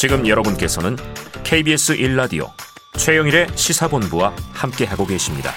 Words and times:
지금 0.00 0.26
여러분께서는 0.26 0.96
KBS 1.44 1.94
1라디오 1.98 2.48
최영일의 2.96 3.48
시사본부와 3.54 4.34
함께하고 4.54 5.04
계십니다. 5.04 5.52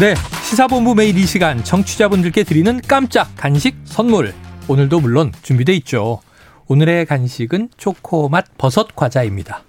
네, 0.00 0.16
시사본부 0.42 0.96
매일 0.96 1.16
이 1.16 1.24
시간 1.24 1.62
청취자분들께 1.62 2.42
드리는 2.42 2.80
깜짝 2.88 3.28
간식 3.36 3.76
선물. 3.84 4.34
오늘도 4.66 4.98
물론 4.98 5.30
준비돼 5.42 5.72
있죠. 5.74 6.20
오늘의 6.66 7.06
간식은 7.06 7.68
초코맛 7.76 8.58
버섯 8.58 8.96
과자입니다. 8.96 9.62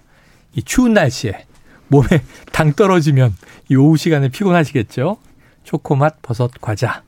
이 0.56 0.64
추운 0.64 0.94
날씨에 0.94 1.46
몸에 1.88 2.06
당 2.52 2.72
떨어지면 2.72 3.34
이 3.68 3.76
오후 3.76 3.96
시간에 3.96 4.28
피곤하시겠죠? 4.28 5.18
초코맛 5.64 6.22
버섯 6.22 6.50
과자. 6.60 7.02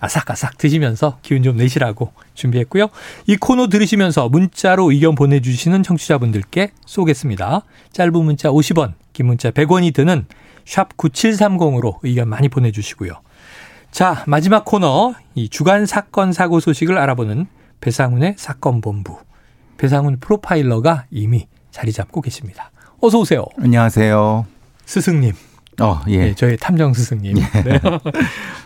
아삭아삭 0.00 0.56
드시면서 0.56 1.18
기운 1.22 1.42
좀 1.42 1.56
내시라고 1.56 2.12
준비했고요. 2.34 2.88
이 3.26 3.36
코너 3.36 3.68
들으시면서 3.68 4.30
문자로 4.30 4.90
의견 4.92 5.14
보내주시는 5.14 5.82
청취자분들께 5.82 6.72
쏘겠습니다. 6.86 7.64
짧은 7.92 8.12
문자 8.12 8.48
50원, 8.48 8.94
긴 9.12 9.26
문자 9.26 9.50
100원이 9.50 9.92
드는 9.92 10.24
샵 10.64 10.96
9730으로 10.96 11.98
의견 12.02 12.28
많이 12.28 12.48
보내주시고요. 12.48 13.12
자, 13.90 14.24
마지막 14.26 14.64
코너, 14.64 15.14
이 15.34 15.48
주간 15.48 15.84
사건 15.84 16.32
사고 16.32 16.60
소식을 16.60 16.96
알아보는 16.96 17.46
배상훈의 17.80 18.36
사건 18.38 18.80
본부. 18.80 19.18
배상훈 19.76 20.18
프로파일러가 20.20 21.06
이미 21.10 21.46
자리 21.70 21.92
잡고 21.92 22.20
계십니다. 22.20 22.70
어서 23.02 23.18
오세요. 23.18 23.46
안녕하세요. 23.58 24.44
스승님. 24.84 25.32
어, 25.80 26.00
예. 26.08 26.18
네, 26.18 26.34
저희 26.34 26.58
탐정 26.58 26.92
스승님. 26.92 27.34
네. 27.34 27.80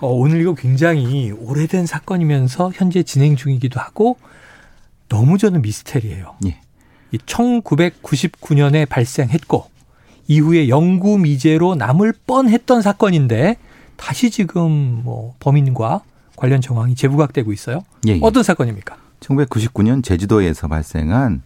어, 0.01 0.09
오늘 0.09 0.41
이거 0.41 0.55
굉장히 0.55 1.31
오래된 1.31 1.87
사건이면서 1.87 2.73
현재 2.75 3.05
진행 3.05 3.37
중이기도 3.37 3.79
하고 3.79 4.19
너무 5.09 5.39
저는 5.39 5.63
미스테리예요. 5.63 6.35
예. 6.47 6.59
이 7.13 7.19
1999년에 7.19 8.89
발생했고 8.89 9.67
이후에 10.27 10.69
영구 10.69 11.19
미제로 11.19 11.77
남을 11.77 12.15
뻔했던 12.27 12.83
사건인데 12.83 13.57
다시 13.97 14.31
지금 14.31 15.03
뭐 15.05 15.35
범인과 15.39 16.03
관련 16.35 16.61
정황이 16.61 16.97
재부각되고 16.97 17.53
있어요. 17.53 17.85
예, 18.09 18.15
예. 18.15 18.21
어떤 18.21 18.43
사건입니까? 18.43 18.97
1999년 19.21 20.03
제주도에서 20.03 20.67
발생한 20.67 21.43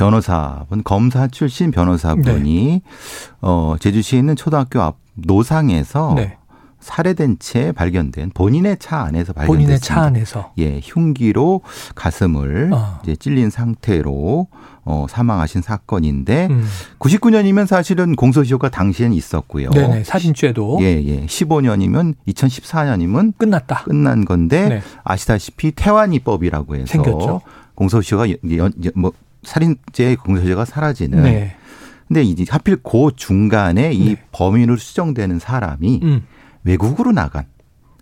변호사분, 0.00 0.82
검사 0.82 1.28
출신 1.28 1.70
변호사분이 1.70 2.66
네. 2.66 2.82
어, 3.42 3.76
제주시에 3.78 4.18
있는 4.18 4.34
초등학교 4.34 4.80
앞 4.80 4.96
노상에서 5.12 6.14
네. 6.16 6.38
살해된 6.80 7.36
채 7.38 7.72
발견된 7.72 8.30
본인의 8.32 8.78
차 8.78 9.02
안에서 9.02 9.34
발견됐습니다. 9.34 9.46
본인의 9.46 9.80
차 9.80 10.00
안에서. 10.00 10.52
예, 10.56 10.80
흉기로 10.82 11.60
가슴을 11.94 12.70
어. 12.72 12.98
이제 13.02 13.14
찔린 13.14 13.50
상태로 13.50 14.46
어, 14.86 15.06
사망하신 15.10 15.60
사건인데 15.60 16.48
음. 16.50 16.66
99년이면 16.98 17.66
사실은 17.66 18.16
공소시효가 18.16 18.70
당시엔 18.70 19.12
있었고요. 19.12 19.68
네네. 19.68 20.04
사진죄도 20.04 20.78
예, 20.80 20.86
예. 21.04 21.26
15년이면 21.26 22.14
2014년이면 22.26 23.34
끝났다. 23.36 23.84
끝난 23.84 24.24
건데 24.24 24.66
네. 24.66 24.82
아시다시피 25.04 25.72
태완이법이라고 25.72 26.76
해서 26.76 26.86
생겼죠. 26.86 27.42
공소시효가 27.74 28.30
연, 28.30 28.38
연, 28.56 28.72
뭐 28.94 29.12
살인죄 29.42 30.16
공소시효가 30.16 30.64
사라지는. 30.64 31.22
네. 31.22 31.56
근데 32.08 32.22
이제 32.22 32.44
하필 32.48 32.76
그 32.76 33.10
중간에 33.14 33.92
이 33.92 34.14
네. 34.14 34.22
범인으로 34.32 34.76
수정되는 34.76 35.38
사람이 35.38 36.00
음. 36.02 36.26
외국으로 36.64 37.12
나간. 37.12 37.46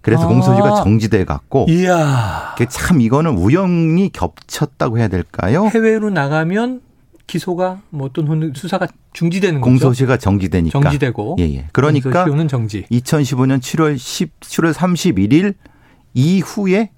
그래서 0.01 0.25
아. 0.25 0.29
공소시효가 0.29 0.83
정지돼 0.83 1.25
갖고 1.25 1.67
이야. 1.69 2.55
참 2.71 3.01
이거는 3.01 3.37
우연히 3.37 4.11
겹쳤다고 4.11 4.99
해야 4.99 5.09
될까요? 5.09 5.67
해외로 5.75 6.09
나가면 6.09 6.81
기소가 7.27 7.83
뭐 7.91 8.07
어떤 8.07 8.53
수사가 8.55 8.87
중지되는 9.13 9.61
거죠. 9.61 9.71
공소시효가 9.71 10.17
정지되니까. 10.17 10.81
정지되고. 10.81 11.37
예, 11.41 11.43
예. 11.55 11.69
그러니까 11.73 12.11
공소시효는 12.11 12.49
정지. 12.49 12.87
2015년 12.91 13.61
7월 13.61 13.99
10, 13.99 14.41
7월 14.41 14.73
31일 14.73 15.55
이후에 16.15 16.91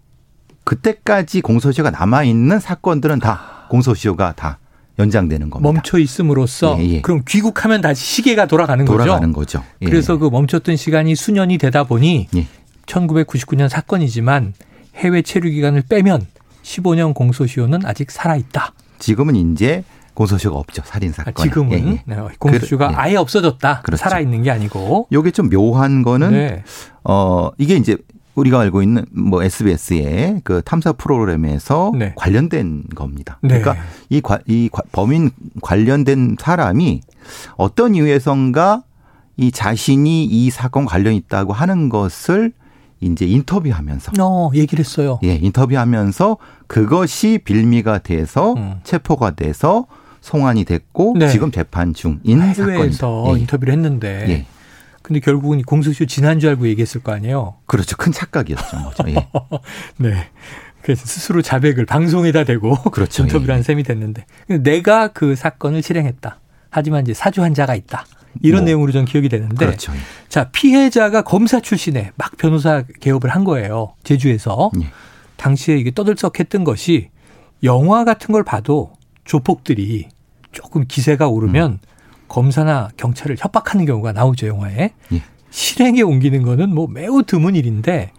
그때까지 0.65 1.41
공소시효가 1.41 1.91
남아 1.91 2.22
있는 2.22 2.61
사건들은 2.61 3.19
다 3.19 3.59
공소시효가 3.71 4.35
다 4.37 4.59
연장되는 4.99 5.49
겁니다. 5.49 5.73
멈춰 5.73 5.99
있음으로써 5.99 6.77
예, 6.79 6.89
예. 6.89 7.01
그럼 7.01 7.23
귀국하면 7.27 7.81
다시 7.81 8.05
시계가 8.05 8.47
돌아가는 8.47 8.85
돌아가는 8.85 9.33
거죠. 9.33 9.61
거죠. 9.61 9.71
예. 9.81 9.87
그래서 9.87 10.19
그 10.19 10.29
멈췄던 10.29 10.77
시간이 10.77 11.15
수년이 11.15 11.57
되다 11.57 11.85
보니 11.85 12.29
예. 12.37 12.47
1999년 12.87 13.69
사건이지만 13.69 14.53
해외 14.97 15.23
체류 15.23 15.51
기간을 15.51 15.85
빼면 15.89 16.27
15년 16.63 17.15
공소시효는 17.15 17.87
아직 17.87 18.11
살아 18.11 18.37
있다. 18.37 18.75
지금은 18.99 19.37
이제 19.37 19.85
공소시효가 20.15 20.59
없죠. 20.59 20.83
살인 20.85 21.11
아, 21.11 21.13
사건. 21.25 21.45
지금은 21.45 21.99
네, 22.05 22.17
공소시효가 22.39 22.89
그, 22.89 22.93
예. 22.93 22.97
아예 22.97 23.17
없어졌다. 23.17 23.81
그렇죠. 23.83 24.03
살아 24.03 24.21
있는 24.21 24.43
게 24.43 24.51
아니고. 24.51 25.07
요게 25.13 25.31
좀 25.31 25.49
묘한 25.49 26.03
거는 26.03 26.33
네. 26.33 26.65
어 27.05 27.51
이게 27.57 27.77
이제 27.77 27.97
우리가 28.41 28.61
알고 28.61 28.83
있는 28.83 29.05
뭐 29.12 29.43
SBS의 29.43 30.41
그 30.45 30.62
탐사 30.65 30.93
프로그램에서 30.93 31.93
네. 31.97 32.12
관련된 32.17 32.84
겁니다. 32.95 33.39
네. 33.43 33.61
그러니까 33.61 33.77
이, 34.09 34.21
과, 34.21 34.39
이 34.47 34.69
과- 34.73 34.83
범인 34.93 35.31
관련된 35.62 36.37
사람이 36.41 37.03
어떤 37.56 37.95
이유에선가 37.95 38.83
이 39.37 39.51
자신이 39.53 40.25
이 40.25 40.51
사건 40.51 40.84
관련 40.84 41.15
있다고 41.15 41.53
하는 41.53 41.89
것을 41.89 42.53
이제 43.01 43.27
인터뷰하면서 43.27 44.12
어, 44.21 44.51
얘기를 44.55 44.84
했어요. 44.84 45.19
예, 45.25 45.34
인터뷰하면서 45.37 46.37
그것이 46.67 47.39
빌미가 47.45 47.99
돼서 48.01 48.53
음. 48.55 48.75
체포가 48.84 49.31
돼서 49.33 49.87
송환이 50.21 50.65
됐고 50.65 51.15
네. 51.19 51.28
지금 51.28 51.51
재판 51.51 51.95
중인 51.95 52.53
사건입니다. 52.55 53.07
예. 53.34 53.41
인터뷰를 53.41 53.72
했는데 53.72 54.27
예. 54.28 54.47
근데 55.10 55.19
결국은 55.19 55.60
공소시효 55.62 56.06
지난 56.06 56.38
줄 56.38 56.50
알고 56.50 56.69
얘기했을 56.69 57.03
거 57.03 57.10
아니에요. 57.10 57.56
그렇죠. 57.66 57.97
큰 57.97 58.12
착각이었죠. 58.12 58.78
뭐죠. 58.78 59.04
예. 59.09 59.15
네. 59.98 60.28
그래서 60.82 61.04
스스로 61.04 61.43
자백을 61.43 61.84
방송에다 61.84 62.44
대고 62.44 62.76
그렇죠. 62.93 63.25
인터뷰를 63.25 63.48
예. 63.50 63.54
한 63.54 63.65
셈이 63.65 63.82
됐는데 63.82 64.25
내가 64.60 65.09
그 65.09 65.34
사건을 65.34 65.82
실행했다. 65.82 66.38
하지만 66.71 67.03
이제 67.03 67.12
사주환자가 67.12 67.75
있다. 67.75 68.06
이런 68.41 68.60
뭐. 68.60 68.66
내용으로 68.66 68.93
전 68.93 69.04
기억이 69.04 69.28
되는데 69.28 69.56
그렇죠. 69.56 69.93
예. 69.93 69.98
자 70.28 70.48
피해자가 70.53 71.22
검사 71.22 71.59
출신에 71.59 72.12
막 72.15 72.37
변호사 72.37 72.84
개업을 73.00 73.31
한 73.31 73.42
거예요. 73.42 73.94
제주에서 74.04 74.71
예. 74.81 74.92
당시에 75.38 75.77
이게 75.77 75.91
떠들썩했던 75.91 76.62
것이 76.62 77.09
영화 77.65 78.04
같은 78.04 78.32
걸 78.32 78.44
봐도 78.44 78.92
조폭들이 79.25 80.06
조금 80.53 80.84
기세가 80.87 81.27
오르면 81.27 81.72
음. 81.72 81.78
검사나 82.31 82.89
경찰을 82.97 83.37
협박하는 83.39 83.85
경우가 83.85 84.13
나오죠 84.13 84.47
영화에. 84.47 84.93
예. 85.13 85.23
실행에 85.51 86.03
옮기는 86.03 86.43
거는 86.43 86.73
뭐 86.73 86.87
매우 86.87 87.25
드문 87.25 87.57
일인데 87.57 88.13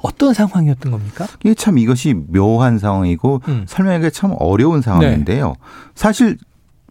어떤 0.00 0.32
상황이었던 0.32 0.90
겁니까? 0.90 1.26
이게 1.44 1.52
참 1.52 1.76
이것이 1.76 2.14
묘한 2.14 2.78
상황이고 2.78 3.42
음. 3.46 3.64
설명하기 3.68 4.10
참 4.10 4.34
어려운 4.38 4.80
상황인데요. 4.80 5.54
사실 5.94 6.38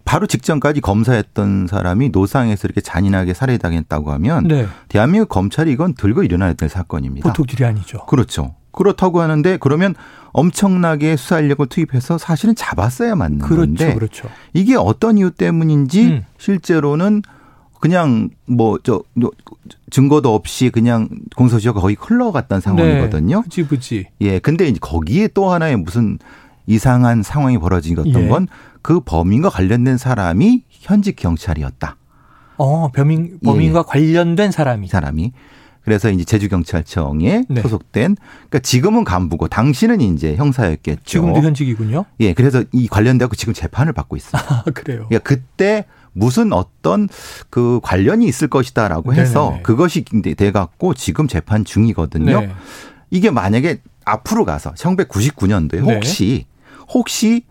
바로 0.06 0.28
직전까지 0.28 0.82
검사했던 0.82 1.66
사람이 1.68 2.10
노상에서 2.10 2.68
이렇게 2.68 2.80
잔인하게 2.80 3.34
살해당했다고 3.34 4.12
하면 4.14 4.48
네. 4.48 4.68
대한민국 4.88 5.30
검찰이 5.30 5.72
이건 5.72 5.96
들고 5.96 6.24
일어나야 6.24 6.54
될 6.54 6.70
사건입니다. 6.70 7.28
보통 7.28 7.46
일이 7.52 7.66
아니죠. 7.66 8.06
그렇죠. 8.06 8.56
그렇다고 8.78 9.22
하는데 9.22 9.58
그러면 9.58 9.96
엄청나게 10.32 11.18
수사 11.18 11.40
인력을 11.40 11.66
투입해서 11.68 12.18
사실은 12.18 12.56
잡았어야 12.56 13.16
맞는 13.16 13.40
그렇죠, 13.40 13.62
건데 13.62 13.94
그렇죠. 13.94 14.30
이게 14.54 14.76
어떤 14.76 15.18
이유 15.18 15.31
때문인지 15.31 16.06
음. 16.06 16.25
실제로는 16.38 17.24
그냥 17.80 18.30
뭐 18.46 18.78
저 18.84 19.04
증거도 19.90 20.34
없이 20.34 20.69
그냥 20.69 21.07
공소시효가 21.36 21.80
거의 21.80 21.96
흘러갔던 22.00 22.62
상황이거든요. 22.62 23.38
네, 23.38 23.42
그지 23.44 23.68
그지. 23.68 24.07
예. 24.22 24.40
근데 24.40 24.68
이제 24.68 24.80
거기에 24.81 25.30
또 25.30 25.50
하나의 25.51 25.78
무슨 25.78 26.19
이상한 26.66 27.24
상황이 27.24 27.57
벌어진 27.57 27.98
어떤 27.98 28.24
예. 28.24 28.28
건그 28.28 29.01
범인과 29.06 29.50
관련된 29.50 29.98
사람이 29.98 30.63
현직 30.69 31.16
경찰이었다. 31.16 31.96
어, 32.57 32.92
범인 32.92 33.40
범인과 33.44 33.84
관련된 33.84 34.51
사람이. 34.51 34.86
이 34.86 34.90
사람이. 34.90 35.31
그래서 35.88 36.12
이제 36.12 36.25
제주경찰청에 36.25 37.45
네. 37.48 37.62
소속된 37.62 38.18
그러니까 38.19 38.60
지금은 38.60 39.06
간부고 39.06 39.48
당시는 39.48 40.01
이제 40.01 40.36
형사였겠죠. 40.36 41.01
지금도 41.06 41.39
현직이군요. 41.39 42.04
예. 42.19 42.34
그래서 42.34 42.62
이 42.74 42.89
관련되고 42.89 43.34
지금 43.36 43.54
재판을 43.54 43.94
받고 43.94 44.18
있습니다. 44.18 44.54
아, 44.54 44.63
그래요. 44.72 45.06
그러니까 45.07 45.19
그때 45.19 45.86
무슨 46.12 46.51
어떤 46.51 47.07
그 47.50 47.80
관련이 47.84 48.25
있을 48.28 48.50
것이다라고 48.50 49.13
해서 49.13 49.44
네네네. 49.45 49.63
그것이 49.63 50.04
돼 50.36 50.51
갖고 50.51 50.94
지금 50.94 51.30
재판 51.30 51.63
중이거든요. 51.63 52.42
네. 52.42 52.51
이게 53.10 53.31
만약에 53.31 53.80
앞으로 54.04 54.44
가서 54.44 54.74
1999년도에 54.74 55.86
네. 55.86 55.95
혹시 55.95 56.48
혹시 56.89 57.44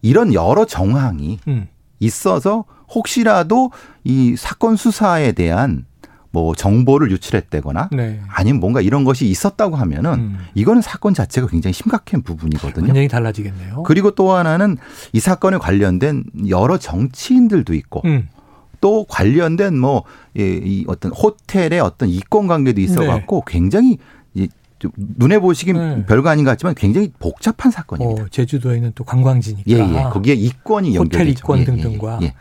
이런 0.00 0.32
여러 0.32 0.64
정황이 0.64 1.40
음. 1.48 1.66
있어서 1.98 2.66
혹시라도 2.94 3.72
이 4.04 4.36
사건 4.36 4.76
수사에 4.76 5.32
대한 5.32 5.86
뭐 6.32 6.54
정보를 6.54 7.10
유출했다거나 7.10 7.90
네. 7.92 8.20
아니면 8.28 8.60
뭔가 8.60 8.80
이런 8.80 9.04
것이 9.04 9.26
있었다고 9.26 9.76
하면은 9.76 10.12
음. 10.14 10.38
이거는 10.54 10.80
사건 10.82 11.12
자체가 11.14 11.48
굉장히 11.48 11.72
심각한 11.74 12.22
부분이거든요. 12.22 12.86
굉장히 12.86 13.08
달라지겠네요. 13.08 13.82
그리고 13.82 14.12
또 14.12 14.32
하나는 14.32 14.76
이 15.12 15.20
사건에 15.20 15.58
관련된 15.58 16.24
여러 16.48 16.78
정치인들도 16.78 17.74
있고 17.74 18.02
음. 18.04 18.28
또 18.80 19.04
관련된 19.08 19.78
뭐 19.78 20.04
이 20.34 20.84
어떤 20.86 21.12
호텔의 21.12 21.80
어떤 21.80 22.08
이권 22.08 22.46
관계도 22.46 22.80
있어 22.80 23.04
갖고 23.04 23.42
네. 23.46 23.52
굉장히 23.52 23.98
눈에 24.96 25.38
보시긴 25.38 25.76
네. 25.76 26.06
별거 26.06 26.30
아닌 26.30 26.44
것 26.44 26.52
같지만 26.52 26.74
굉장히 26.74 27.12
복잡한 27.18 27.70
사건입니다. 27.70 28.22
어, 28.22 28.26
제주도에는 28.30 28.92
또 28.94 29.04
관광지니까. 29.04 29.64
예, 29.68 29.74
예. 29.76 30.02
거기에 30.04 30.34
이권이 30.34 30.96
호텔 30.96 31.20
연결되죠. 31.20 31.40
이권 31.40 31.58
예, 31.58 31.60
예, 31.62 31.64
등등과. 31.66 32.18
예. 32.22 32.34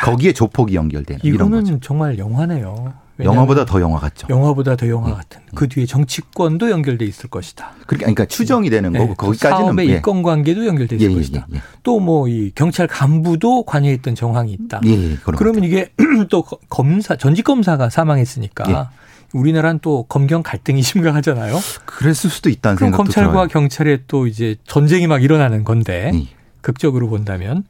거기에 0.00 0.32
조폭이 0.32 0.74
연결되는 0.74 1.20
이거는 1.22 1.60
거죠. 1.60 1.78
정말 1.80 2.18
영화네요. 2.18 2.92
영화보다 3.24 3.64
더 3.64 3.80
영화 3.80 3.98
같죠. 3.98 4.26
영화보다 4.30 4.76
더 4.76 4.88
영화 4.88 5.10
예. 5.10 5.14
같은. 5.14 5.40
그 5.54 5.68
뒤에 5.68 5.86
정치권도 5.86 6.70
연결돼 6.70 7.04
있을 7.06 7.30
것이다. 7.30 7.70
그러니까, 7.86 7.96
그러니까 8.06 8.24
추정이 8.26 8.68
되는 8.68 8.92
거고 8.92 9.06
네, 9.08 9.14
거기까지는 9.16 9.64
사업의 9.66 9.90
예. 9.90 9.96
이권 9.96 10.22
관계도 10.22 10.66
연결돼 10.66 10.96
예, 10.96 11.04
있을 11.04 11.10
예, 11.10 11.14
것이다. 11.16 11.46
예, 11.52 11.56
예. 11.56 11.60
또뭐 11.82 12.28
이 12.28 12.52
경찰 12.54 12.86
간부도 12.86 13.64
관여했던 13.64 14.14
정황이 14.14 14.52
있다. 14.52 14.80
예, 14.84 14.90
예, 15.12 15.16
그러면 15.36 15.64
이게 15.64 15.90
또 16.30 16.42
거- 16.42 16.58
검사 16.68 17.16
전직 17.16 17.44
검사가 17.44 17.88
사망했으니까 17.90 18.64
예. 18.70 18.96
우리나라는 19.32 19.80
또 19.82 20.04
검경 20.04 20.42
갈등이 20.42 20.82
심각하잖아요. 20.82 21.58
그랬을 21.86 22.30
수도 22.30 22.50
있다는 22.50 22.76
생각도 22.76 23.02
검찰과 23.02 23.32
들어요. 23.32 23.48
경찰의 23.48 24.00
또 24.08 24.26
이제 24.26 24.56
전쟁이 24.66 25.06
막 25.06 25.22
일어나는 25.22 25.64
건데 25.64 26.10
예. 26.14 26.26
극적으로 26.60 27.08
본다면 27.08 27.64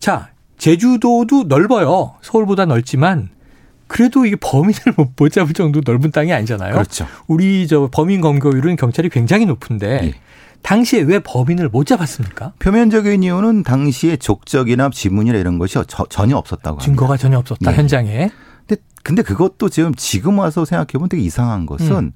자 0.00 0.30
제주도도 0.58 1.44
넓어요. 1.44 2.14
서울보다 2.22 2.64
넓지만 2.66 3.30
그래도 3.92 4.24
이게 4.24 4.36
범인을 4.36 4.94
못- 4.96 5.10
못 5.18 5.28
잡을 5.30 5.52
정도 5.52 5.82
넓은 5.84 6.10
땅이 6.12 6.32
아니잖아요. 6.32 6.72
그렇죠. 6.72 7.06
우리 7.26 7.66
저 7.66 7.90
범인 7.92 8.22
검거율은 8.22 8.76
경찰이 8.76 9.10
굉장히 9.10 9.44
높은데 9.44 10.00
예. 10.04 10.14
당시에 10.62 11.02
왜 11.02 11.18
범인을 11.18 11.68
못 11.68 11.86
잡았습니까? 11.86 12.54
표면적인 12.58 13.22
이유는 13.22 13.64
당시에 13.64 14.16
족적이나 14.16 14.88
지문이나 14.92 15.36
이런 15.38 15.58
것이 15.58 15.74
저- 15.88 16.06
전혀 16.08 16.36
없었다고 16.38 16.68
합니다. 16.78 16.84
증거가 16.84 17.16
전혀 17.18 17.38
없었다 17.38 17.70
네. 17.70 17.76
현장에. 17.76 18.30
근데, 18.66 18.82
근데 19.02 19.22
그것도 19.22 19.68
지금 19.68 19.94
지금 19.94 20.38
와서 20.38 20.64
생각해 20.64 20.92
보면 20.94 21.10
되게 21.10 21.22
이상한 21.22 21.66
것은 21.66 21.96
음. 21.96 22.12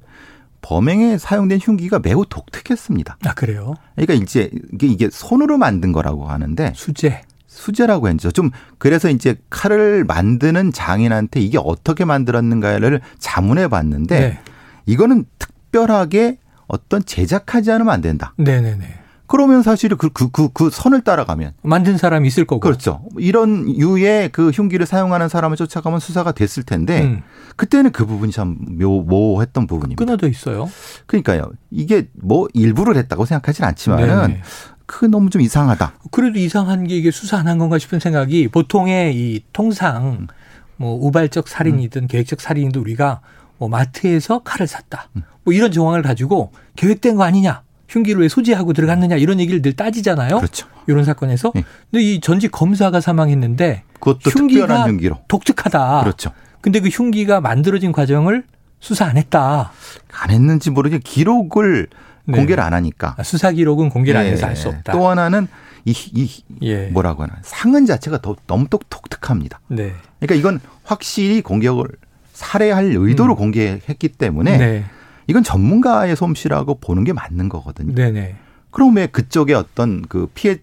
범행에 0.62 1.18
사용된 1.18 1.58
흉기가 1.62 1.98
매우 1.98 2.24
독특했습니다. 2.26 3.18
아 3.24 3.34
그래요? 3.34 3.74
그러니까 3.96 4.14
이제 4.14 4.50
이게, 4.72 4.86
이게 4.86 5.08
손으로 5.12 5.58
만든 5.58 5.92
거라고 5.92 6.26
하는데 6.28 6.72
수제. 6.74 7.20
수제라고 7.56 8.08
했죠. 8.08 8.30
좀 8.30 8.50
그래서 8.78 9.08
이제 9.08 9.36
칼을 9.50 10.04
만드는 10.04 10.72
장인한테 10.72 11.40
이게 11.40 11.58
어떻게 11.62 12.04
만들었는가를 12.04 13.00
자문해 13.18 13.68
봤는데 13.68 14.20
네. 14.20 14.38
이거는 14.84 15.24
특별하게 15.38 16.38
어떤 16.68 17.04
제작하지 17.04 17.72
않으면 17.72 17.92
안 17.92 18.00
된다. 18.00 18.34
네네네. 18.36 19.00
그러면 19.28 19.62
사실 19.62 19.90
그, 19.96 20.08
그, 20.10 20.30
그, 20.30 20.48
그 20.52 20.70
선을 20.70 21.00
따라가면 21.00 21.52
만든 21.62 21.98
사람이 21.98 22.28
있을 22.28 22.44
거고. 22.44 22.60
그렇죠. 22.60 23.02
이런 23.18 23.68
유의 23.68 24.30
그 24.30 24.50
흉기를 24.50 24.86
사용하는 24.86 25.28
사람을 25.28 25.56
쫓아가면 25.56 25.98
수사가 25.98 26.30
됐을 26.30 26.62
텐데 26.62 27.02
음, 27.02 27.22
그때는 27.56 27.90
그 27.90 28.06
부분이 28.06 28.30
참 28.30 28.56
묘, 28.78 29.02
모호했던 29.02 29.66
부분입니다. 29.66 30.04
끊어져 30.04 30.28
있어요. 30.28 30.70
그러니까요. 31.06 31.50
이게 31.72 32.06
뭐 32.14 32.46
일부를 32.54 32.96
했다고 32.96 33.24
생각하진 33.24 33.64
않지만은 33.64 34.06
네네. 34.06 34.42
그 34.86 35.04
너무 35.04 35.30
좀 35.30 35.42
이상하다. 35.42 35.94
그래도 36.10 36.38
이상한 36.38 36.86
게 36.86 36.96
이게 36.96 37.10
수사 37.10 37.38
안한 37.38 37.58
건가 37.58 37.78
싶은 37.78 38.00
생각이 38.00 38.48
보통의 38.48 39.16
이 39.16 39.42
통상 39.52 40.28
뭐 40.76 40.94
우발적 40.94 41.48
살인이든 41.48 42.02
음. 42.02 42.06
계획적 42.06 42.40
살인이든 42.40 42.80
우리가 42.80 43.20
뭐 43.58 43.68
마트에서 43.68 44.40
칼을 44.40 44.66
샀다. 44.66 45.08
음. 45.16 45.22
뭐 45.44 45.52
이런 45.54 45.72
정황을 45.72 46.02
가지고 46.02 46.52
계획된 46.76 47.16
거 47.16 47.24
아니냐. 47.24 47.62
흉기를 47.88 48.20
왜 48.22 48.28
소지하고 48.28 48.72
들어갔느냐 48.72 49.16
이런 49.16 49.38
얘기를 49.38 49.62
늘 49.62 49.74
따지잖아요. 49.74 50.38
그렇죠. 50.38 50.66
이런 50.88 51.04
사건에서. 51.04 51.52
예. 51.56 51.64
근데 51.90 52.04
이 52.04 52.20
전직 52.20 52.50
검사가 52.50 53.00
사망했는데 53.00 53.84
그것도 53.94 54.30
흉기가 54.30 54.66
특별한 54.66 54.90
흉기로. 54.90 55.18
독특하다. 55.28 56.00
그렇죠. 56.02 56.32
근데 56.60 56.80
그 56.80 56.88
흉기가 56.88 57.40
만들어진 57.40 57.92
과정을 57.92 58.44
수사 58.80 59.04
안 59.06 59.16
했다. 59.16 59.70
안 60.12 60.30
했는지 60.30 60.70
모르지 60.70 60.98
기록을 60.98 61.88
네. 62.26 62.38
공개를 62.38 62.62
안 62.62 62.74
하니까. 62.74 63.14
아, 63.16 63.22
수사 63.22 63.52
기록은 63.52 63.88
공개를 63.88 64.20
안 64.20 64.26
예. 64.26 64.30
해서 64.32 64.46
알수 64.46 64.68
없다. 64.68 64.92
또 64.92 65.08
하나는 65.08 65.48
이, 65.84 65.94
이 66.12 66.44
예. 66.62 66.88
뭐라고 66.88 67.22
하나 67.22 67.34
상은 67.42 67.86
자체가 67.86 68.20
더 68.20 68.36
너무 68.46 68.66
독, 68.68 68.90
독특합니다. 68.90 69.60
네. 69.68 69.94
그러니까 70.18 70.34
이건 70.34 70.60
확실히 70.82 71.40
공격을 71.40 71.86
살해할 72.32 72.92
의도로 72.96 73.36
공개했기 73.36 74.08
때문에 74.08 74.54
음. 74.54 74.58
네. 74.58 74.84
이건 75.28 75.42
전문가의 75.42 76.14
솜씨라고 76.16 76.78
보는 76.80 77.04
게 77.04 77.12
맞는 77.12 77.48
거거든요. 77.48 77.94
네네. 77.94 78.36
그럼 78.70 78.96
왜 78.96 79.06
그쪽에 79.06 79.54
어떤 79.54 80.02
그 80.02 80.28
피해 80.34 80.58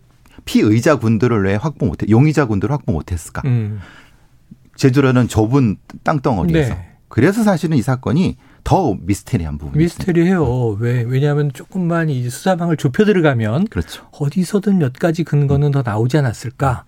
피의자 0.45 0.97
군들을 0.97 1.45
왜 1.45 1.55
확보 1.55 1.85
못해 1.85 2.05
용의자 2.09 2.45
군들을 2.45 2.73
확보 2.73 2.91
못했을까? 2.91 3.41
음. 3.45 3.79
제주도는 4.75 5.27
좁은 5.27 5.77
땅덩어리에서 6.03 6.73
네. 6.73 6.89
그래서 7.07 7.43
사실은 7.43 7.77
이 7.77 7.81
사건이 7.81 8.37
더 8.63 8.95
미스테리한 8.99 9.57
부분이. 9.57 9.83
미스테리해요. 9.83 10.77
왜? 10.79 11.03
왜냐하면 11.03 11.51
조금만 11.51 12.09
이 12.09 12.29
수사방을 12.29 12.77
좁혀 12.77 13.05
들어가면 13.05 13.67
그렇죠. 13.67 14.07
어디서든 14.11 14.77
몇 14.77 14.93
가지 14.93 15.23
근거는 15.23 15.71
더 15.71 15.81
나오지 15.83 16.17
않았을까. 16.17 16.85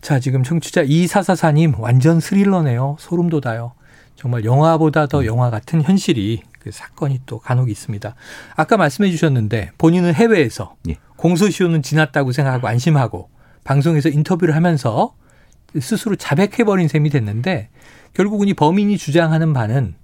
자, 0.00 0.20
지금 0.20 0.42
청취자 0.42 0.82
이사사사님 0.82 1.74
완전 1.78 2.20
스릴러네요. 2.20 2.96
소름 2.98 3.30
돋아요. 3.30 3.72
정말 4.16 4.44
영화보다 4.44 5.06
더 5.06 5.26
영화 5.26 5.50
같은 5.50 5.82
현실이 5.82 6.42
그 6.58 6.70
사건이 6.70 7.22
또 7.26 7.38
간혹 7.38 7.70
있습니다. 7.70 8.14
아까 8.54 8.76
말씀해 8.76 9.10
주셨는데 9.10 9.72
본인은 9.76 10.14
해외에서 10.14 10.76
예. 10.88 10.96
공소시효는 11.16 11.82
지났다고 11.82 12.32
생각하고 12.32 12.68
안심하고 12.68 13.28
방송에서 13.64 14.08
인터뷰를 14.08 14.54
하면서 14.54 15.14
스스로 15.80 16.16
자백해버린 16.16 16.88
셈이 16.88 17.10
됐는데 17.10 17.70
결국은 18.12 18.48
이 18.48 18.54
범인이 18.54 18.96
주장하는 18.96 19.52
바는 19.52 19.94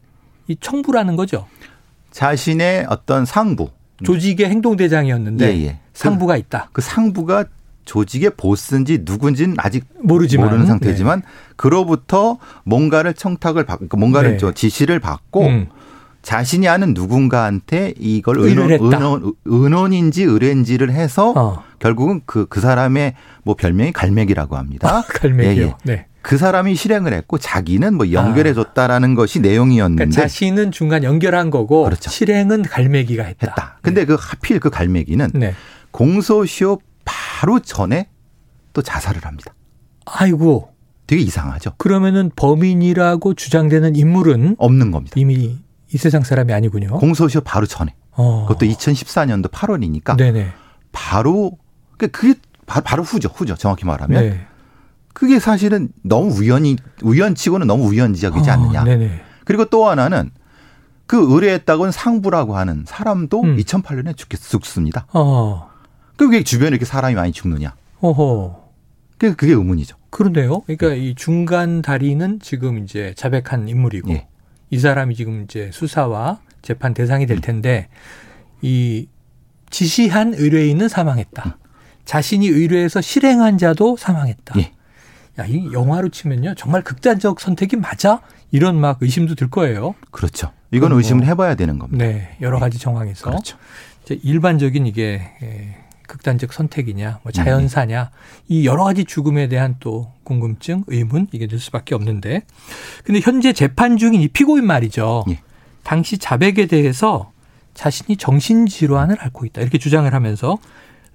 이 0.51 0.57
청부라는 0.59 1.15
거죠. 1.15 1.47
자신의 2.11 2.87
어떤 2.89 3.25
상부, 3.25 3.71
조직의 4.03 4.49
행동 4.49 4.77
대장이었는데 4.77 5.47
예, 5.47 5.65
예. 5.67 5.79
상부가 5.93 6.37
있다. 6.37 6.71
그 6.73 6.83
상부가 6.83 7.45
조직의 7.85 8.33
보스인지 8.37 9.03
누군지는 9.05 9.55
아직 9.59 9.85
모르지만 10.03 10.47
모르는 10.47 10.67
상태지만 10.67 11.23
그로부터 11.55 12.39
뭔가를 12.65 13.15
청탁을 13.15 13.65
받고 13.65 13.97
뭔가를 13.97 14.33
네. 14.33 14.37
저 14.39 14.51
지시를 14.51 14.99
받고 14.99 15.47
음. 15.47 15.69
자신이 16.23 16.69
아는 16.69 16.95
누군가한테 16.95 17.95
이걸 17.99 18.41
했다. 18.41 18.85
은원, 18.85 19.33
은원인지 19.47 20.23
의뢰인지를 20.23 20.91
해서 20.93 21.33
어. 21.37 21.65
결국은 21.79 22.21
그, 22.27 22.47
그 22.47 22.61
사람의 22.61 23.15
뭐 23.43 23.55
별명이 23.55 23.93
갈매기라고 23.93 24.57
합니다. 24.57 24.89
아, 24.89 25.03
갈매기요. 25.07 25.65
예, 25.65 25.69
예. 25.69 25.75
네. 25.85 26.07
그 26.23 26.37
사람이 26.37 26.75
실행을 26.75 27.15
했고 27.15 27.39
자기는 27.39 27.95
뭐 27.95 28.13
연결해 28.13 28.53
줬다라는 28.53 29.15
것이 29.15 29.41
내용이었는데 29.41 30.05
그러니까 30.05 30.23
자신은 30.23 30.71
중간 30.71 31.03
연결한 31.03 31.51
거고 31.51 31.85
그렇죠. 31.85 32.11
실행은 32.11 32.63
갈매기가 32.63 33.25
했다. 33.25 33.47
했다. 33.47 33.79
근데 33.81 34.05
그 34.05 34.17
하필 34.21 34.61
그 34.61 34.69
갈매기는 34.69 35.31
네. 35.35 35.55
공소시효 35.93 36.79
바로 37.07 37.59
전에 37.61 38.09
또 38.75 38.83
자살을 38.83 39.25
합니다. 39.25 39.55
아이고. 40.05 40.71
되게 41.07 41.23
이상하죠. 41.23 41.73
그러면은 41.79 42.31
범인이라고 42.37 43.35
주장되는 43.35 43.97
인물은 43.97 44.57
없는 44.59 44.91
겁니다. 44.93 45.15
이미 45.17 45.59
이 45.93 45.99
세상 45.99 46.23
사람이 46.23 46.53
아니군요. 46.53 46.99
공소시효 46.99 47.43
바로 47.43 47.67
전에. 47.67 47.95
어. 48.13 48.47
그것도 48.49 48.67
2014년도 48.67 49.51
8월이니까 49.51 50.17
네네. 50.17 50.49
바로 50.93 51.53
그게 51.93 52.07
그게 52.09 52.35
바- 52.67 52.81
바로 52.81 53.03
후죠. 53.03 53.29
후죠. 53.35 53.57
정확히 53.57 53.85
말하면. 53.85 54.23
네. 54.23 54.47
그게 55.13 55.39
사실은 55.39 55.89
너무 56.03 56.31
우연히 56.33 56.77
우연치고는 57.03 57.67
너무 57.67 57.85
우연지적이지 57.89 58.49
어, 58.49 58.53
않느냐. 58.53 58.85
네네. 58.85 59.21
그리고 59.45 59.65
또 59.67 59.89
하나는 59.89 60.31
그 61.07 61.17
의뢰했다고는 61.35 61.91
상부라고 61.91 62.57
하는 62.57 62.85
사람도 62.87 63.43
음. 63.43 63.57
2008년에 63.57 64.17
죽, 64.17 64.29
죽습니다. 64.31 65.07
어. 65.13 65.69
그게 66.17 66.45
주변에 66.45 66.69
이렇게 66.71 66.85
사람이 66.85 67.15
많이 67.17 67.33
죽느냐. 67.33 67.75
어허. 68.01 68.61
그게 69.19 69.35
그게 69.35 69.53
의문이죠. 69.53 69.97
그런데요. 70.11 70.61
그러니까 70.61 70.95
이 70.95 71.15
중간 71.15 71.83
다리는 71.83 72.39
지금 72.41 72.79
이제 72.79 73.13
자백한 73.17 73.69
인물이고 73.69 74.11
예. 74.13 74.29
이 74.71 74.79
사람이 74.79 75.15
지금 75.15 75.43
이제 75.45 75.71
수사와 75.73 76.41
재판 76.63 76.95
대상이 76.95 77.25
음. 77.25 77.29
될 77.29 77.41
텐데 77.41 77.89
이 78.63 79.09
지시한 79.71 80.35
의뢰인은 80.35 80.89
사망했다. 80.89 81.59
자신이 82.05 82.47
의뢰해서 82.49 83.01
실행한 83.01 83.59
자도 83.59 83.97
사망했다. 83.97 84.55
예. 84.59 84.73
야, 85.39 85.47
이 85.47 85.73
영화로 85.73 86.09
치면요. 86.09 86.55
정말 86.57 86.83
극단적 86.83 87.41
선택이 87.41 87.77
맞아? 87.77 88.21
이런 88.51 88.81
막 88.81 88.99
의심도 89.01 89.37
들 89.37 89.49
거예요. 89.49 89.95
그렇죠. 90.11 90.53
이건 90.73 90.93
의심을 90.93 91.21
뭐- 91.21 91.27
해봐야 91.29 91.55
되는 91.55 91.79
겁니다. 91.79 92.05
네. 92.05 92.37
여러 92.41 92.59
가지 92.59 92.79
정황에서. 92.79 93.31
그렇죠. 93.31 93.57
이제 94.05 94.19
일반적인 94.23 94.87
이게 94.87 95.23
에, 95.43 95.77
극단적 96.11 96.53
선택이냐, 96.53 97.21
뭐 97.23 97.31
자연사냐, 97.31 98.11
이 98.49 98.67
여러 98.67 98.85
가지 98.85 99.05
죽음에 99.05 99.49
대한 99.49 99.77
또 99.79 100.13
궁금증, 100.25 100.83
의문 100.89 101.29
이게 101.31 101.47
될 101.47 101.61
수밖에 101.61 101.95
없는데, 101.95 102.43
근데 103.05 103.21
현재 103.21 103.53
재판 103.53 103.97
중인 103.97 104.21
이 104.21 104.29
피고인 104.29 104.67
말이죠. 104.67 105.25
예. 105.31 105.39
당시 105.85 106.19
자백에 106.19 106.67
대해서 106.67 107.31
자신이 107.75 108.17
정신질환을 108.17 109.17
앓고 109.21 109.47
있다 109.47 109.63
이렇게 109.63 109.79
주장을 109.79 110.13
하면서 110.13 110.59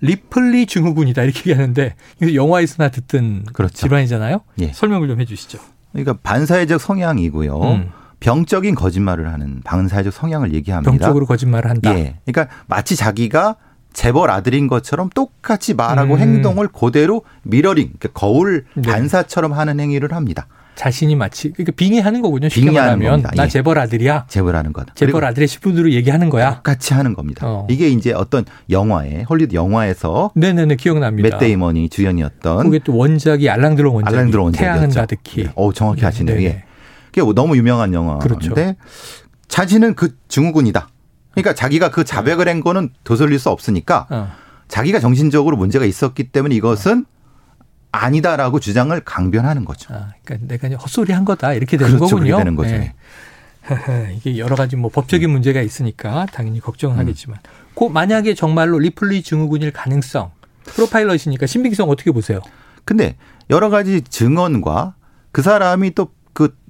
리플리 0.01 0.65
증후군이다 0.65 1.23
이렇게 1.23 1.51
얘기하는데 1.51 1.95
이거 2.21 2.33
영화에서나 2.33 2.89
듣던 2.89 3.45
그렇죠. 3.53 3.75
질환이잖아요. 3.75 4.41
예. 4.61 4.71
설명을 4.71 5.07
좀 5.07 5.19
해주시죠. 5.19 5.59
그러니까 5.91 6.17
반사회적 6.23 6.79
성향이고요. 6.81 7.61
음. 7.61 7.91
병적인 8.21 8.75
거짓말을 8.75 9.31
하는 9.31 9.61
반사회적 9.63 10.13
성향을 10.13 10.53
얘기합니다. 10.53 10.89
병적으로 10.89 11.25
거짓말을 11.25 11.69
한다. 11.69 11.93
예. 11.97 12.15
그러니까 12.25 12.53
마치 12.67 12.95
자기가 12.95 13.57
재벌 13.95 14.29
아들인 14.29 14.67
것처럼 14.67 15.09
똑같이 15.09 15.73
말하고 15.73 16.15
음. 16.15 16.19
행동을 16.19 16.67
그대로 16.67 17.23
미러링, 17.43 17.93
그러니까 17.97 18.09
거울 18.09 18.65
네. 18.75 18.81
반사처럼 18.83 19.53
하는 19.53 19.79
행위를 19.79 20.13
합니다. 20.13 20.47
자신이 20.75 21.15
마치 21.15 21.53
그러니까 21.53 21.71
빙의하는 21.77 22.21
거군요. 22.21 22.49
쉽게 22.49 22.65
빙의하는 22.65 22.99
말하면 22.99 23.21
겁니다. 23.21 23.31
나 23.37 23.45
예. 23.45 23.47
재벌 23.47 23.79
아들이야. 23.79 24.25
재벌하는 24.27 24.73
것. 24.73 24.93
재벌 24.93 25.23
아들의 25.23 25.47
신분으로 25.47 25.93
얘기하는 25.93 26.29
거야. 26.29 26.55
똑같이 26.55 26.93
하는 26.93 27.13
겁니다. 27.13 27.47
어. 27.47 27.65
이게 27.69 27.87
이제 27.87 28.11
어떤 28.11 28.43
영화에 28.69 29.23
헐리우드 29.29 29.55
영화에서 29.55 30.31
네네네 30.35 30.75
기억납니다. 30.75 31.29
맷 31.29 31.39
데이먼이 31.39 31.87
주연이었던 31.87 32.65
그게 32.65 32.79
또 32.83 32.97
원작이 32.97 33.49
알랭 33.49 33.71
들롱 33.71 33.95
원작이 33.95 34.13
알랭 34.13 34.27
들롱 34.27 34.43
원작이었죠. 34.43 34.73
태양은 34.73 34.93
가득히. 34.93 35.43
네. 35.45 35.51
어 35.55 35.71
정확히 35.71 36.01
네, 36.01 36.07
아시네요. 36.07 36.35
네네. 36.35 36.45
예. 36.49 36.63
그게 37.13 37.33
너무 37.33 37.55
유명한 37.55 37.93
영화인데 37.93 38.27
그렇죠. 38.27 38.53
자신은 39.47 39.95
그 39.95 40.17
증후군이다. 40.27 40.89
그러니까 41.35 41.53
자기가 41.53 41.91
그 41.91 42.03
자백을 42.03 42.47
한 42.47 42.61
거는 42.61 42.89
되돌릴 43.03 43.37
수 43.39 43.49
없으니까 43.49 44.07
어. 44.09 44.31
자기가 44.67 44.99
정신적으로 44.99 45.57
문제가 45.57 45.85
있었기 45.85 46.29
때문에 46.31 46.55
이것은 46.55 47.05
아니다라고 47.91 48.59
주장을 48.59 48.99
강변하는 49.01 49.63
거죠. 49.65 49.93
아, 49.93 50.13
그러니까 50.23 50.47
내가 50.47 50.67
이제 50.67 50.75
헛소리 50.75 51.13
한 51.13 51.23
거다 51.23 51.53
이렇게 51.53 51.77
되는 51.77 51.95
그렇죠. 51.95 52.15
거군요. 52.15 52.37
그렇게 52.37 52.43
되는 52.43 52.55
거죠. 52.55 52.71
네. 52.71 52.93
이게 54.17 54.37
여러 54.37 54.55
가지 54.55 54.75
뭐 54.75 54.89
법적인 54.89 55.29
문제가 55.29 55.61
있으니까 55.61 56.25
당연히 56.31 56.59
걱정은 56.59 56.97
음. 56.97 56.99
하겠지만, 56.99 57.39
그 57.73 57.85
만약에 57.85 58.33
정말로 58.35 58.79
리플리 58.79 59.23
증후군일 59.23 59.71
가능성, 59.71 60.31
프로파일러시니까 60.65 61.47
신빙성 61.47 61.89
어떻게 61.89 62.11
보세요? 62.11 62.41
근데 62.83 63.15
여러 63.49 63.69
가지 63.69 64.01
증언과 64.01 64.95
그 65.31 65.41
사람이 65.41 65.95
또 65.95 66.09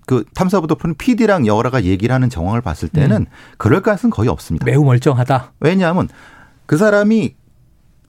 그그 0.05 0.25
탐사보도 0.33 0.75
푸는 0.75 0.95
PD랑 0.97 1.47
여러 1.47 1.69
가지 1.69 1.89
얘기를 1.89 2.13
하는 2.13 2.29
정황을 2.29 2.62
봤을 2.62 2.89
때는 2.89 3.17
음. 3.21 3.25
그럴 3.57 3.81
가능성은 3.81 4.12
거의 4.12 4.29
없습니다. 4.29 4.65
매우 4.65 4.83
멀쩡하다. 4.83 5.53
왜냐하면 5.59 6.07
그 6.65 6.77
사람이 6.77 7.35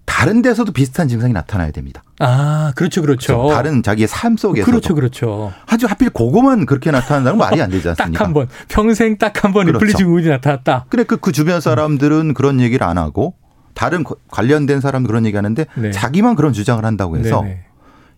다른 0.04 0.40
데서도 0.40 0.72
비슷한 0.72 1.08
증상이 1.08 1.32
나타나야 1.32 1.72
됩니다. 1.72 2.02
아, 2.20 2.72
그렇죠, 2.76 3.02
그렇죠. 3.02 3.48
다른 3.50 3.82
자기의 3.82 4.06
삶 4.08 4.36
속에서도 4.36 4.70
그렇죠, 4.70 4.94
그렇죠. 4.94 5.52
아주 5.66 5.86
하필 5.86 6.10
그거만 6.10 6.64
그렇게 6.64 6.90
나타난다는 6.90 7.38
건 7.38 7.48
말이 7.48 7.60
안 7.60 7.70
되지 7.70 7.82
딱 7.96 8.00
않습니까? 8.00 8.24
한 8.24 8.32
번, 8.32 8.48
평생 8.68 9.18
딱 9.18 9.42
한번 9.44 9.66
리플리 9.66 9.78
그렇죠. 9.80 9.98
증후군이 9.98 10.28
나타났다. 10.28 10.86
그래 10.90 11.02
그, 11.04 11.16
그 11.16 11.32
주변 11.32 11.60
사람들은 11.60 12.34
그런 12.34 12.60
얘기를 12.60 12.86
안 12.86 12.98
하고 12.98 13.34
다른 13.74 14.04
거- 14.04 14.16
관련된 14.30 14.80
사람도 14.80 15.06
그런 15.08 15.26
얘기 15.26 15.36
하는데 15.36 15.66
네. 15.74 15.90
자기만 15.90 16.36
그런 16.36 16.52
주장을 16.52 16.82
한다고 16.84 17.18
해서 17.18 17.42
네네. 17.42 17.64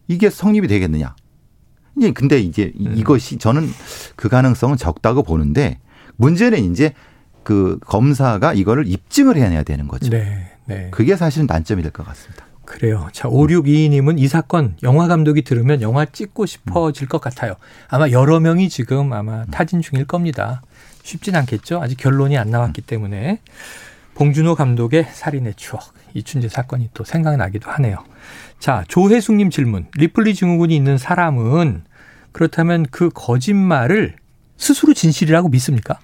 이게 0.09 0.31
성립이 0.31 0.69
되겠느냐? 0.69 1.17
이제 1.99 2.13
근데 2.13 2.39
이제 2.41 2.73
이- 2.77 2.87
음. 2.87 2.95
이것이 2.97 3.39
저는 3.39 3.69
그 4.17 4.29
가능성은 4.29 4.77
적다고 4.77 5.23
보는데 5.23 5.79
문제는 6.17 6.71
이제 6.71 6.93
그 7.43 7.79
검사가 7.87 8.55
이거를 8.55 8.87
입증을 8.87 9.37
해내야 9.37 9.63
되는 9.63 9.89
거죠. 9.89 10.11
네, 10.11 10.51
네. 10.67 10.89
그게 10.91 11.17
사실은 11.17 11.47
난점이 11.47 11.83
될 11.83 11.91
것 11.93 12.05
같습니다. 12.07 12.45
그래요. 12.65 13.09
자, 13.13 13.29
5622님은 13.31 14.19
이 14.19 14.29
사건 14.29 14.77
영화 14.83 15.09
감독이 15.09 15.41
들으면 15.43 15.81
영화 15.81 16.05
찍고 16.05 16.45
싶어질 16.45 17.09
것 17.09 17.19
같아요. 17.21 17.55
아마 17.89 18.11
여러 18.11 18.41
명이 18.41 18.69
지금 18.69 19.13
아마 19.15 19.47
타진 19.47 19.81
중일 19.81 20.05
겁니다. 20.05 20.61
쉽진 21.03 21.35
않겠죠. 21.37 21.81
아직 21.81 21.97
결론이 21.97 22.37
안 22.37 22.51
나왔기 22.51 22.83
때문에. 22.83 23.41
봉준호 24.15 24.55
감독의 24.57 25.07
살인의 25.13 25.55
추억. 25.57 25.95
이춘재 26.13 26.49
사건이 26.49 26.91
또 26.93 27.05
생각나기도 27.05 27.71
하네요. 27.71 28.05
자, 28.59 28.85
조혜숙님 28.89 29.49
질문. 29.49 29.87
리플리 29.97 30.35
증후군이 30.35 30.75
있는 30.77 30.99
사람은 30.99 31.85
그렇다면 32.39 32.87
그 32.93 33.11
거짓말을 33.13 34.15
스스로 34.57 34.95
진실이라고 34.95 35.49
믿습니까? 35.49 35.99